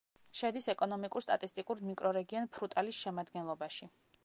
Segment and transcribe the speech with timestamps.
[0.37, 3.93] შედის ეკონომიკურ-სტატისტიკურ მიკრორეგიონ ფრუტალის შემადგენლობაში.